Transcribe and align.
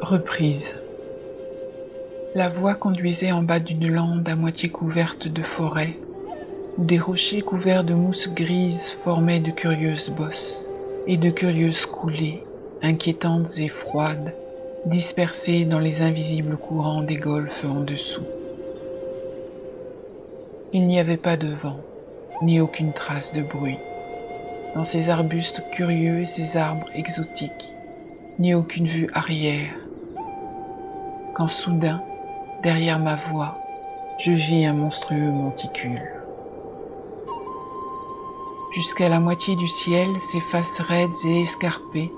Reprise. 0.00 0.74
La 2.32 2.48
voie 2.48 2.74
conduisait 2.76 3.30
en 3.32 3.42
bas 3.42 3.60
d'une 3.60 3.88
lande 3.88 4.26
à 4.26 4.34
moitié 4.34 4.70
couverte 4.70 5.28
de 5.28 5.42
forêt, 5.42 6.00
où 6.78 6.84
des 6.86 6.98
rochers 6.98 7.42
couverts 7.42 7.84
de 7.84 7.92
mousse 7.92 8.28
grise 8.28 8.90
formaient 9.02 9.40
de 9.40 9.50
curieuses 9.50 10.08
bosses 10.08 10.64
et 11.06 11.18
de 11.18 11.30
curieuses 11.30 11.84
coulées, 11.84 12.48
inquiétantes 12.80 13.58
et 13.58 13.68
froides, 13.68 14.32
dispersées 14.86 15.66
dans 15.66 15.78
les 15.80 16.00
invisibles 16.00 16.56
courants 16.56 17.02
des 17.02 17.16
golfes 17.16 17.64
en 17.64 17.82
dessous. 17.82 18.26
Il 20.72 20.86
n'y 20.86 20.98
avait 20.98 21.18
pas 21.18 21.36
de 21.36 21.52
vent, 21.52 21.84
ni 22.40 22.60
aucune 22.60 22.94
trace 22.94 23.30
de 23.34 23.42
bruit 23.42 23.91
dans 24.74 24.84
ces 24.84 25.10
arbustes 25.10 25.62
curieux 25.70 26.22
et 26.22 26.26
ces 26.26 26.56
arbres 26.56 26.88
exotiques, 26.94 27.74
ni 28.38 28.54
aucune 28.54 28.88
vue 28.88 29.08
arrière, 29.12 29.74
quand 31.34 31.48
soudain, 31.48 32.02
derrière 32.62 32.98
ma 32.98 33.16
voix, 33.16 33.58
je 34.18 34.32
vis 34.32 34.66
un 34.66 34.74
monstrueux 34.74 35.32
monticule. 35.32 36.08
Jusqu'à 38.74 39.08
la 39.08 39.20
moitié 39.20 39.56
du 39.56 39.68
ciel, 39.68 40.08
ses 40.30 40.40
faces 40.40 40.80
raides 40.80 41.10
et 41.24 41.42
escarpées, 41.42 42.10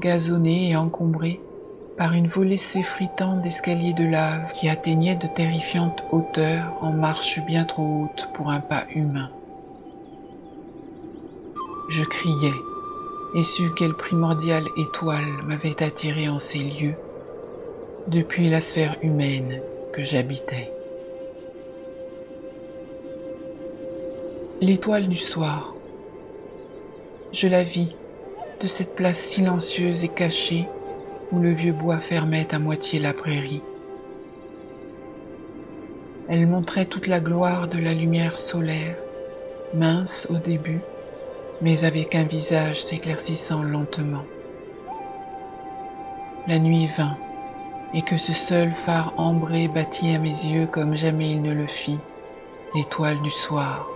gazonnées 0.00 0.70
et 0.70 0.76
encombrées 0.76 1.40
par 1.96 2.12
une 2.12 2.26
volée 2.26 2.56
s'effritant 2.58 3.36
d'escaliers 3.36 3.92
de 3.92 4.04
lave 4.04 4.50
qui 4.54 4.68
atteignaient 4.68 5.14
de 5.14 5.28
terrifiantes 5.28 6.02
hauteurs 6.10 6.76
en 6.80 6.92
marche 6.92 7.40
bien 7.40 7.64
trop 7.64 8.02
haute 8.02 8.28
pour 8.34 8.50
un 8.50 8.60
pas 8.60 8.86
humain. 8.94 9.30
Je 11.88 12.02
criai 12.02 12.54
et 13.34 13.44
sus 13.44 13.74
quelle 13.74 13.94
primordiale 13.94 14.70
étoile 14.76 15.42
m'avait 15.44 15.82
attiré 15.82 16.28
en 16.30 16.40
ces 16.40 16.58
lieux 16.58 16.94
depuis 18.06 18.48
la 18.48 18.62
sphère 18.62 18.96
humaine 19.02 19.60
que 19.92 20.02
j'habitais. 20.02 20.70
L'étoile 24.62 25.08
du 25.08 25.18
soir. 25.18 25.74
Je 27.32 27.48
la 27.48 27.64
vis 27.64 27.94
de 28.60 28.66
cette 28.66 28.94
place 28.94 29.18
silencieuse 29.18 30.04
et 30.04 30.08
cachée 30.08 30.66
où 31.32 31.38
le 31.38 31.52
vieux 31.52 31.72
bois 31.72 32.00
fermait 32.00 32.48
à 32.54 32.58
moitié 32.58 32.98
la 32.98 33.12
prairie. 33.12 33.60
Elle 36.28 36.46
montrait 36.46 36.86
toute 36.86 37.08
la 37.08 37.20
gloire 37.20 37.68
de 37.68 37.78
la 37.78 37.92
lumière 37.92 38.38
solaire, 38.38 38.96
mince 39.74 40.26
au 40.30 40.38
début, 40.38 40.80
mais 41.64 41.82
avec 41.82 42.14
un 42.14 42.24
visage 42.24 42.84
s'éclaircissant 42.84 43.62
lentement. 43.62 44.26
La 46.46 46.58
nuit 46.58 46.88
vint, 46.98 47.16
et 47.94 48.02
que 48.02 48.18
ce 48.18 48.34
seul 48.34 48.70
phare 48.84 49.14
ambré 49.16 49.66
battit 49.68 50.14
à 50.14 50.18
mes 50.18 50.28
yeux 50.28 50.66
comme 50.66 50.94
jamais 50.94 51.30
il 51.30 51.40
ne 51.40 51.54
le 51.54 51.66
fit, 51.66 51.96
l'étoile 52.74 53.18
du 53.22 53.30
soir, 53.30 53.88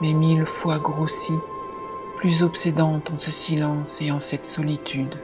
mais 0.00 0.14
mille 0.14 0.46
fois 0.62 0.78
grossie, 0.78 1.42
plus 2.16 2.42
obsédante 2.42 3.10
en 3.10 3.18
ce 3.18 3.30
silence 3.30 4.00
et 4.00 4.10
en 4.10 4.20
cette 4.20 4.46
solitude. 4.46 5.14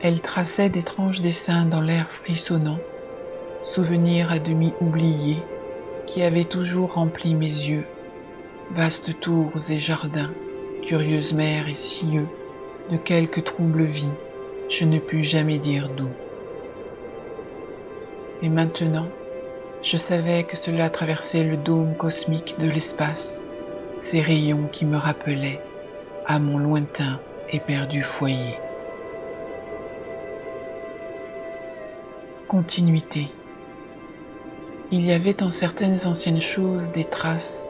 Elle 0.00 0.20
traçait 0.20 0.70
d'étranges 0.70 1.20
dessins 1.20 1.66
dans 1.66 1.80
l'air 1.80 2.08
frissonnant, 2.22 2.78
souvenirs 3.64 4.30
à 4.30 4.38
demi 4.38 4.72
oubliés 4.80 5.42
qui 6.06 6.22
avaient 6.22 6.44
toujours 6.44 6.92
rempli 6.92 7.34
mes 7.34 7.46
yeux 7.46 7.84
vastes 8.74 9.20
tours 9.20 9.70
et 9.70 9.78
jardins, 9.78 10.32
curieuse 10.82 11.32
mer 11.32 11.68
et 11.68 11.76
cieux, 11.76 12.26
de 12.90 12.96
quelque 12.96 13.40
trouble 13.40 13.84
vie, 13.84 14.10
je 14.68 14.84
ne 14.84 14.98
pus 14.98 15.24
jamais 15.24 15.58
dire 15.58 15.88
d'où. 15.96 16.08
Et 18.42 18.48
maintenant, 18.48 19.06
je 19.82 19.96
savais 19.96 20.42
que 20.42 20.56
cela 20.56 20.90
traversait 20.90 21.44
le 21.44 21.56
dôme 21.56 21.94
cosmique 21.96 22.56
de 22.58 22.68
l'espace, 22.68 23.40
ces 24.02 24.20
rayons 24.20 24.66
qui 24.72 24.86
me 24.86 24.96
rappelaient 24.96 25.60
à 26.26 26.40
mon 26.40 26.58
lointain 26.58 27.20
et 27.52 27.60
perdu 27.60 28.02
foyer. 28.18 28.56
Continuité. 32.48 33.28
Il 34.90 35.06
y 35.06 35.12
avait 35.12 35.42
en 35.44 35.50
certaines 35.50 36.06
anciennes 36.06 36.40
choses 36.40 36.88
des 36.92 37.04
traces 37.04 37.63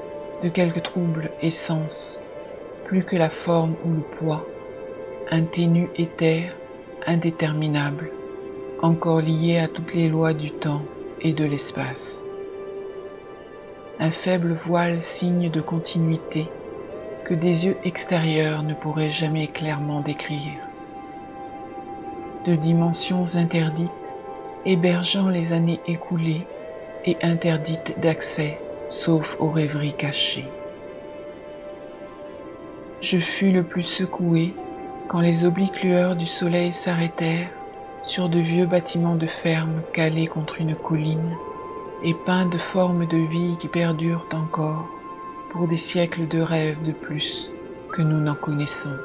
de 0.44 0.50
quelque 0.50 0.80
trouble 0.80 1.30
essence, 1.40 2.20
plus 2.84 3.02
que 3.02 3.16
la 3.16 3.30
forme 3.30 3.74
ou 3.86 3.94
le 3.94 4.02
poids, 4.18 4.44
un 5.30 5.42
ténu 5.42 5.88
éther 5.96 6.54
indéterminable, 7.06 8.10
encore 8.82 9.22
lié 9.22 9.56
à 9.56 9.68
toutes 9.68 9.94
les 9.94 10.10
lois 10.10 10.34
du 10.34 10.50
temps 10.50 10.82
et 11.22 11.32
de 11.32 11.46
l'espace. 11.46 12.20
Un 13.98 14.10
faible 14.10 14.58
voile 14.66 15.02
signe 15.02 15.48
de 15.48 15.62
continuité 15.62 16.44
que 17.24 17.32
des 17.32 17.64
yeux 17.64 17.76
extérieurs 17.84 18.62
ne 18.64 18.74
pourraient 18.74 19.12
jamais 19.12 19.46
clairement 19.46 20.02
décrire. 20.02 20.60
De 22.44 22.54
dimensions 22.54 23.34
interdites, 23.34 23.88
hébergeant 24.66 25.30
les 25.30 25.54
années 25.54 25.80
écoulées 25.88 26.46
et 27.06 27.16
interdites 27.22 27.98
d'accès 28.02 28.58
sauf 28.90 29.26
aux 29.38 29.50
rêveries 29.50 29.94
cachées. 29.94 30.46
Je 33.00 33.18
fus 33.18 33.52
le 33.52 33.62
plus 33.62 33.84
secoué 33.84 34.54
quand 35.08 35.20
les 35.20 35.44
obliques 35.44 35.82
lueurs 35.82 36.16
du 36.16 36.26
soleil 36.26 36.72
s'arrêtèrent 36.72 37.50
sur 38.04 38.28
de 38.28 38.38
vieux 38.38 38.66
bâtiments 38.66 39.16
de 39.16 39.26
ferme 39.26 39.82
calés 39.92 40.26
contre 40.26 40.60
une 40.60 40.74
colline 40.74 41.36
et 42.02 42.14
peints 42.26 42.46
de 42.46 42.58
formes 42.58 43.06
de 43.06 43.16
vie 43.16 43.56
qui 43.58 43.68
perdurent 43.68 44.26
encore 44.32 44.88
pour 45.50 45.68
des 45.68 45.76
siècles 45.76 46.28
de 46.28 46.40
rêves 46.40 46.82
de 46.82 46.92
plus 46.92 47.50
que 47.92 48.02
nous 48.02 48.20
n'en 48.20 48.34
connaissons. 48.34 48.96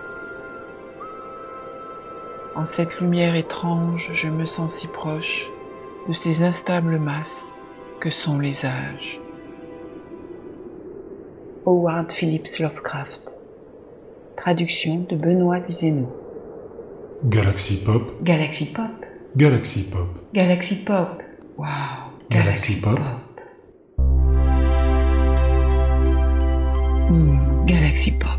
En 2.56 2.66
cette 2.66 3.00
lumière 3.00 3.36
étrange, 3.36 4.10
je 4.14 4.28
me 4.28 4.46
sens 4.46 4.74
si 4.74 4.88
proche 4.88 5.48
de 6.08 6.14
ces 6.14 6.44
instables 6.44 7.00
masses 7.00 7.46
que 8.02 8.10
sont 8.10 8.40
les 8.40 8.66
âges. 8.66 9.20
Howard 11.70 12.12
Phillips 12.14 12.58
Lovecraft. 12.60 13.22
Traduction 14.38 15.06
de 15.08 15.16
Benoît 15.16 15.60
Vizeno. 15.68 16.08
Galaxy 17.26 17.84
Pop. 17.86 18.24
Galaxy 18.24 18.66
Pop. 18.66 19.06
Galaxy 19.38 19.92
Pop. 19.92 20.08
Galaxy 20.34 20.76
Pop. 20.84 21.22
Wow. 21.60 21.68
Galaxy, 22.32 22.82
Pop. 22.82 23.00
Hmm, 27.08 27.66
Galaxy 27.68 28.12
Pop. 28.20 28.39